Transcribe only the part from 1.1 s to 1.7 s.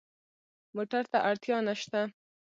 ته اړتیا